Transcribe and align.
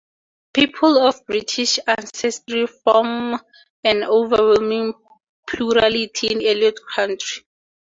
People 0.55 0.97
of 0.97 1.23
British 1.27 1.77
ancestry 1.85 2.65
form 2.65 3.39
an 3.83 4.03
overwhelming 4.03 4.95
plurality 5.45 6.31
in 6.31 6.43
Elliott 6.43 6.79
County. 6.95 7.43